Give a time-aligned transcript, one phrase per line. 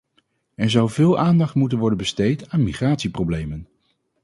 [0.55, 3.67] Er zou veel aandacht moeten worden besteed aan migratieproblemen.